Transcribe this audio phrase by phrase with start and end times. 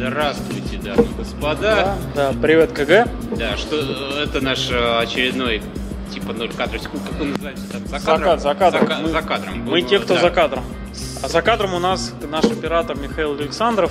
[0.00, 1.96] Здравствуйте, дамы и господа.
[2.14, 3.08] Да, да, привет, КГ.
[3.36, 3.76] Да, что
[4.22, 5.62] это наш э, очередной
[6.12, 6.82] типа ноль кадров.
[6.82, 7.86] Как он называется там?
[7.86, 8.28] За За кадром?
[8.30, 8.86] кад- за кадром.
[8.88, 9.58] За, Мы- за кадром.
[9.62, 10.20] Мы те, кто Да.
[10.20, 10.64] за кадром.
[11.22, 13.90] А за кадром у нас наш оператор Михаил Александров.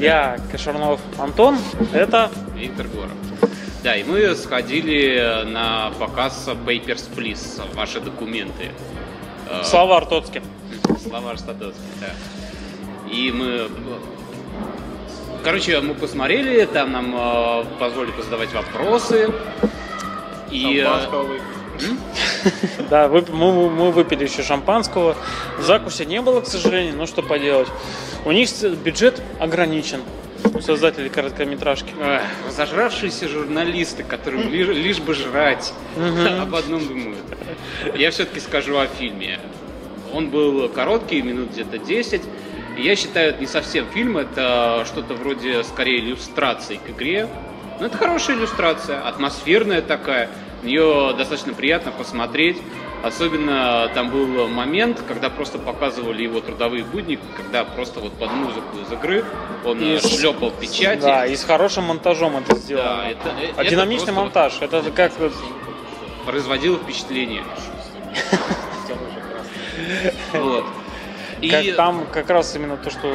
[0.00, 1.58] Я Кошернов Антон.
[1.92, 3.12] Это Виктор Горов.
[3.84, 8.72] Да, и мы сходили на показ Papers, Please, ваши документы.
[9.48, 10.42] Э, Слава Артоцкий.
[11.08, 12.08] Слова Арстадовский, да.
[13.12, 13.68] И мы...
[15.44, 19.32] Короче, мы посмотрели, там нам э, позволили позадавать вопросы.
[20.50, 20.78] И...
[20.78, 21.38] э?
[22.90, 23.22] Да, мы,
[23.70, 25.16] мы выпили еще шампанского.
[25.60, 27.68] Закуси не было, к сожалению, но что поделать.
[28.24, 28.48] У них
[28.84, 30.00] бюджет ограничен.
[30.44, 31.92] У создателей короткометражки.
[32.00, 36.26] Эх, Зажравшиеся журналисты, которым лишь, лишь бы жрать, Мгм.
[36.42, 37.18] об одном думают.
[37.96, 39.38] Я все-таки скажу о фильме.
[40.12, 42.22] Он был короткий, минут где-то 10.
[42.78, 47.28] И я считаю, это не совсем фильм, это что-то вроде скорее иллюстрации к игре.
[47.80, 50.28] Но это хорошая иллюстрация, атмосферная такая.
[50.62, 52.58] Нее достаточно приятно посмотреть.
[53.02, 58.78] Особенно там был момент, когда просто показывали его трудовые будни, когда просто вот под музыку
[58.84, 59.24] из игры
[59.64, 61.00] он И шлепал печати.
[61.00, 63.02] Да, и с хорошим монтажом это сделано.
[63.02, 64.54] Да, это- а это динамичный монтаж.
[64.60, 65.32] Это как вот
[66.26, 67.44] производило впечатление.
[70.32, 70.64] Вот.
[71.40, 73.12] И Как там как раз именно то, что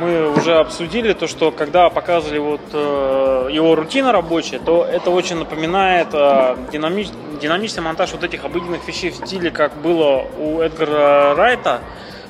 [0.00, 5.36] мы уже обсудили, то, что когда показывали вот э, его рутина рабочая, то это очень
[5.36, 11.34] напоминает э, динамич- динамичный монтаж вот этих обыденных вещей в стиле, как было у Эдгара
[11.36, 11.80] Райта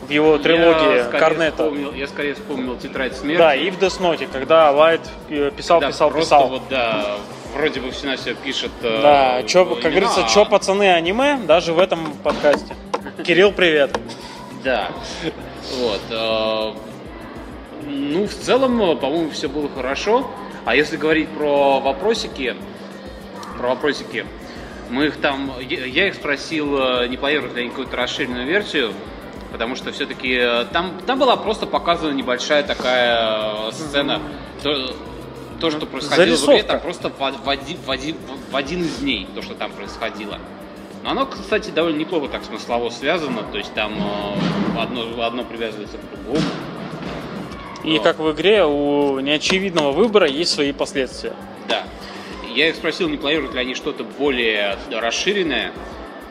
[0.06, 1.62] в его трилогии я скорее Корнета.
[1.64, 3.38] Вспомнил, я скорее вспомнил тетрадь смерти.
[3.38, 6.48] Да, и в Note, когда Лайт э, писал, Да, писал, просто писал.
[6.48, 7.16] вот, да,
[7.54, 8.70] вроде бы все на все пишет.
[8.82, 12.74] э, Да, чё, как имена, говорится, а- чё пацаны аниме, даже в этом подкасте.
[13.24, 13.96] Кирилл, привет.
[14.66, 14.90] Да.
[15.78, 16.00] Вот.
[16.10, 16.72] э,
[17.84, 20.28] Ну, в целом, э, по-моему, все было хорошо.
[20.64, 22.56] А если говорить про вопросики,
[23.58, 24.26] про вопросики,
[24.90, 28.92] мы их там, я их спросил, э, не планируют ли они какую-то расширенную версию,
[29.52, 30.36] потому что все-таки
[30.72, 34.20] там, там была просто показана небольшая такая сцена.
[34.64, 34.96] То,
[35.60, 36.66] то, что происходило в игре, Зарисовка.
[36.66, 38.16] там просто в, в один, в, один,
[38.50, 40.40] в один из дней то, что там происходило.
[41.06, 45.98] Но оно, кстати, довольно неплохо так смыслово связано, то есть там э, одно, одно привязывается
[45.98, 46.44] к другому.
[47.84, 51.32] И как в игре, у неочевидного выбора есть свои последствия.
[51.68, 51.84] Да.
[52.52, 55.70] Я их спросил, не планируют ли они что-то более расширенное.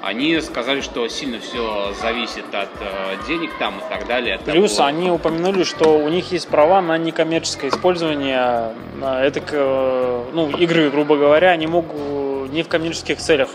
[0.04, 4.42] Они сказали, что сильно все зависит от э, денег там и так далее.
[4.44, 10.24] Плюс того- они упомянули, что у них есть права на некоммерческое использование э, этой, э,
[10.34, 13.50] ну, игры, грубо говоря, они могут не в коммерческих целях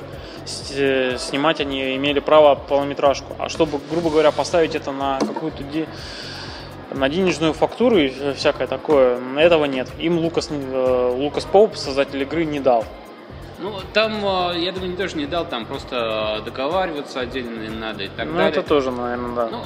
[0.46, 3.34] снимать, они имели право полнометражку.
[3.38, 5.86] А чтобы, грубо говоря, поставить это на какую-то де-
[6.92, 9.88] на денежную фактуру и э, всякое такое, этого нет.
[9.98, 12.84] Им Лукас, э, Лукас Поуп, создатель игры, не дал.
[13.60, 18.04] Ну, там, э, я думаю, не тоже не дал, там просто э, договариваться отдельно надо
[18.04, 18.50] и так Ну, далее.
[18.50, 19.48] это тоже, наверное, да.
[19.52, 19.62] Ну,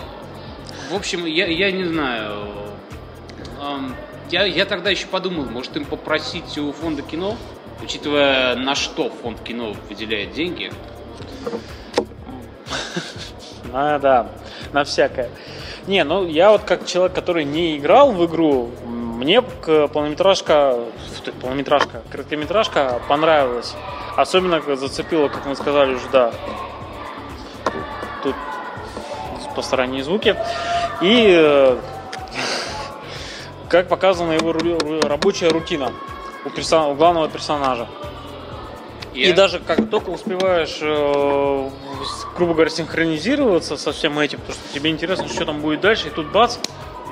[0.90, 2.34] в общем, я, я не знаю.
[3.62, 3.94] Эм,
[4.30, 7.36] Я, я тогда еще подумал, может им попросить у фонда кино,
[7.84, 10.72] учитывая на что фонд кино выделяет деньги.
[13.72, 14.28] А, да,
[14.72, 15.28] на всякое.
[15.86, 20.78] Не, ну я вот как человек, который не играл в игру, мне полнометражка,
[21.40, 23.74] полнометражка, короткометражка понравилась.
[24.16, 26.32] Особенно зацепила, как мы сказали уже, да,
[28.22, 28.34] тут
[29.54, 30.36] посторонние звуки.
[31.02, 31.78] И э,
[33.68, 34.52] как показана его
[35.02, 35.92] рабочая рутина
[36.44, 37.86] у, персо- у главного персонажа.
[39.14, 41.70] И Я- даже как только успеваешь, э,
[42.36, 46.10] грубо говоря, синхронизироваться со всем этим, потому что тебе интересно, что там будет дальше, и
[46.10, 46.56] тут бац,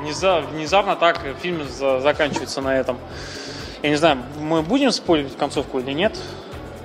[0.01, 2.99] внеза- внезапно так фильм за- заканчивается на этом.
[3.83, 6.17] Я не знаю, мы будем спорить концовку или нет?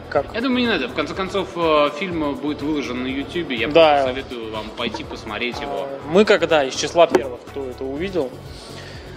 [0.09, 0.25] Как?
[0.33, 0.87] Я думаю, не надо.
[0.87, 3.51] В конце концов, э, фильм будет выложен на YouTube.
[3.51, 4.03] Я Да.
[4.03, 5.87] советую вам пойти посмотреть его.
[6.09, 8.31] Мы когда из числа первых, кто это увидел,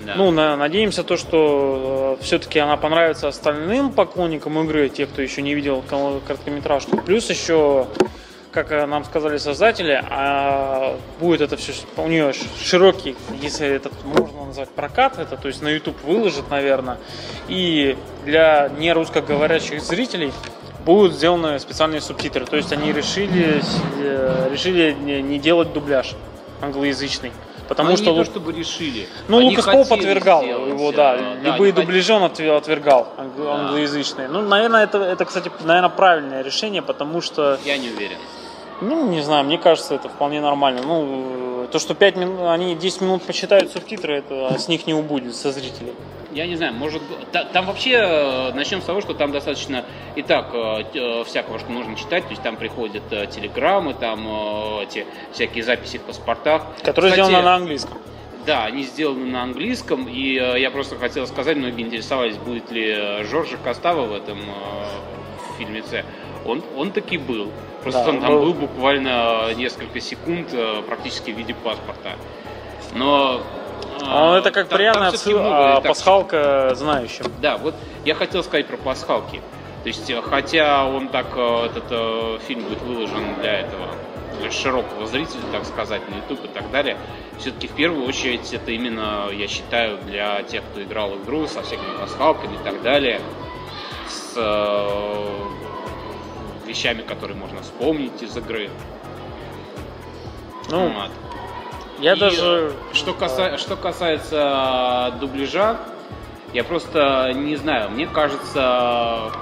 [0.05, 0.14] Да.
[0.17, 5.55] ну, на- надеемся то, что все-таки она понравится остальным поклонникам игры, те, кто еще не
[5.55, 6.97] видел короткометражку.
[6.99, 7.87] Плюс еще,
[8.52, 12.32] как э, нам сказали создатели, а, будет это все, у нее
[12.62, 16.99] широкий, если этот можно назвать прокат, это то есть на YouTube выложит, наверное,
[17.49, 20.32] и для не русскоговорящих зрителей
[20.85, 22.46] будут сделаны специальные субтитры.
[22.46, 23.61] То есть они решили,
[23.99, 26.14] э, решили не не делать дубляж
[26.62, 27.32] англоязычный.
[27.70, 29.06] Потому Они что не то Лу- чтобы решили.
[29.28, 31.12] ну, Они отвергал сделать, его, да.
[31.12, 33.55] они Любые дубляжи он отв- отвергал, Да.
[33.55, 34.26] англоязычные.
[34.26, 38.19] Ну, наверное, это, это, кстати, наверное, правильное решение, потому что, Я не уверен.
[38.81, 40.82] Ну, не знаю, мне кажется, это вполне нормально.
[40.85, 45.35] Ну, то, что 5 минут, они 10 минут почитают субтитры, это с них не убудет,
[45.35, 45.93] со зрителей.
[46.32, 49.85] Я не знаю, может, та- там вообще э, начнем с того, что там достаточно
[50.15, 54.27] и так э, э, всякого, что нужно читать, то есть там приходят телеграммы, там
[54.81, 56.62] эти всякие записи в паспортах.
[56.82, 57.99] Которые Кстати, сделаны на английском.
[58.47, 63.59] Да, они сделаны на английском, и я просто хотел сказать, многие интересовались, будет ли Жоржа
[63.62, 64.38] Костава в этом
[65.61, 66.05] э, фильмеце.
[66.45, 67.51] Он, он таки был.
[67.83, 68.43] Просто Да, он там был.
[68.47, 72.12] был буквально несколько секунд, э, практически в виде паспорта.
[72.95, 73.41] Но...
[74.01, 77.27] э, А это как там- приятная там отсыл- много а, пасхалка знающим.
[77.41, 77.75] Да, вот
[78.05, 79.41] я хотел сказать про пасхалки.
[79.83, 83.87] То есть, э, хотя он так, э, этот э, фильм будет выложен для этого,
[84.41, 86.97] для широкого зрителя, так сказать, на YouTube и так далее,
[87.39, 91.63] все-таки в первую очередь это именно, я считаю, для тех, кто играл в игру со
[91.63, 93.21] всякими пасхалками и так далее,
[94.09, 94.89] с э,
[96.70, 98.70] вещами, которые можно вспомнить из игры.
[100.70, 101.11] Ну, Вот.
[101.99, 102.72] я И, даже...
[102.93, 105.78] Что, каса- что касается дубляжа,
[106.52, 109.32] я просто не знаю, мне кажется,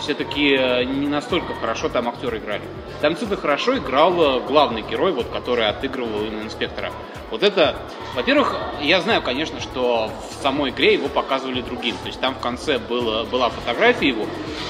[0.00, 2.62] все-таки не настолько хорошо там актеры играли.
[3.00, 6.92] Там сюда хорошо играл главный герой, вот, который отыгрывал именно инспектора.
[7.32, 7.76] Вот это,
[8.14, 11.96] во-первых, я знаю, конечно, что в самой игре его показывали другим.
[12.02, 14.26] То есть там в конце было, была фотография его,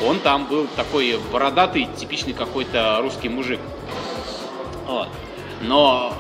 [0.07, 3.59] он там был такой бородатый, типичный какой-то русский мужик.
[4.87, 5.09] Вот.
[5.63, 6.15] Но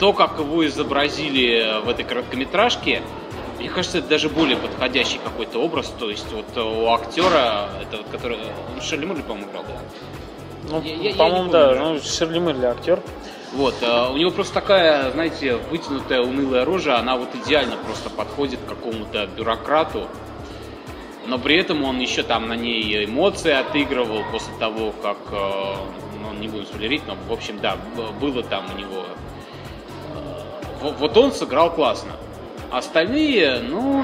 [0.00, 3.02] то, как его изобразили в этой короткометражке,
[3.58, 5.92] мне кажется, это даже более подходящий какой-то образ.
[5.98, 8.38] То есть вот у актера, это вот, который...
[8.74, 9.78] Он Шерли Мурли, по-моему, играл, да?
[10.70, 11.74] Ну, по-моему, да.
[11.74, 12.98] Ну, Шерли Мырли актер.
[13.54, 18.60] Вот, э, у него просто такая, знаете, вытянутая унылая рожа, она вот идеально просто подходит
[18.60, 20.08] к какому-то бюрократу.
[21.26, 25.74] Но при этом он еще там на ней эмоции отыгрывал после того, как, э,
[26.20, 27.76] ну, не будем спойлерить, но, в общем, да,
[28.20, 29.04] было там у него...
[30.14, 30.42] э,
[30.80, 32.12] во- Вот он сыграл классно.
[32.70, 34.02] Остальные, ну,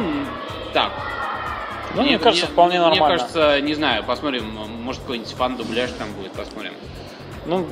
[0.74, 0.92] так.
[1.94, 3.16] Ну, мне кажется, вполне Мне нормально.
[3.16, 4.44] кажется, не знаю, посмотрим,
[4.82, 6.74] может, какой-нибудь фан-дубляж там будет, посмотрим.
[7.46, 7.66] Ну,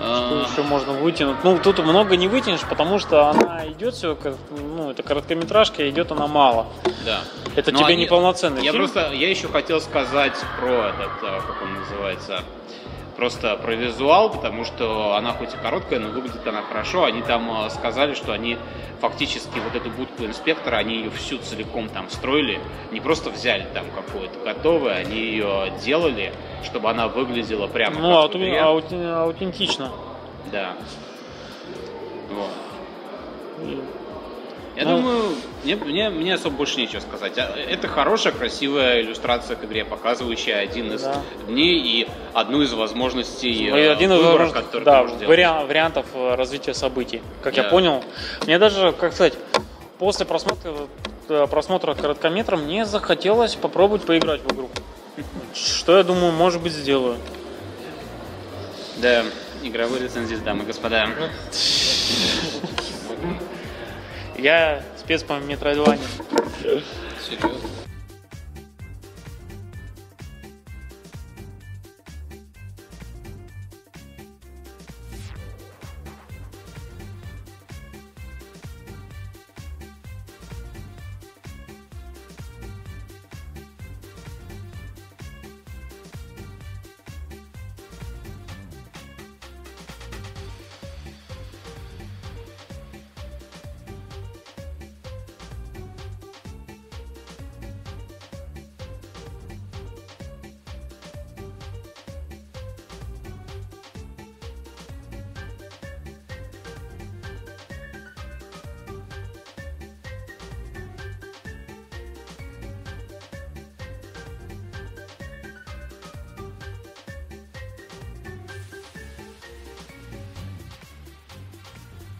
[0.00, 1.44] что еще можно вытянуть?
[1.44, 4.16] Ну, тут много не вытянешь, потому что она идет все,
[4.50, 6.66] ну, это короткометражка, идет она мало.
[7.04, 7.20] Да.
[7.56, 8.84] Это Ну, тебе они- не полноценный Я фильм.
[8.88, 12.42] просто, я еще хотел сказать про этот, а, как он называется,
[13.20, 17.04] просто про визуал, потому что она хоть и короткая, но выглядит она хорошо.
[17.04, 18.56] Они там а, сказали, что они
[18.98, 23.84] фактически вот эту будку инспектора, они ее всю целиком там строили, не просто взяли там
[23.94, 26.32] какую-то готовую, они ее делали,
[26.64, 29.92] чтобы она выглядела прямо Ну, как аут- аут- аутентично.
[30.50, 30.72] Да.
[32.30, 32.50] Вот.
[34.80, 34.96] И- Я Ну.
[34.96, 37.36] думаю, мне, мне, мне особо больше нечего сказать.
[37.36, 41.20] А, Это хорошая, красивая иллюстрация к игре, показывающая один из Да.
[41.46, 45.02] дней и одну из возможностей Ну, и э, один из выбора, возможных, который да, ты
[45.02, 45.38] можешь делать.
[45.38, 47.20] вариа- вариантов э, развития событий.
[47.42, 47.68] Как я Да.
[47.68, 48.02] понял.
[48.46, 49.34] Мне даже, как сказать,
[49.98, 50.72] после просмотра,
[51.28, 54.70] э, просмотра короткометра мне захотелось попробовать поиграть в игру.
[55.54, 57.18] Что я думаю, может быть, сделаю.
[58.96, 59.24] Да,
[59.62, 61.06] игровые рецензии, дамы и господа.
[64.40, 66.00] Я спец по метроидване.
[67.20, 67.89] Серьезно?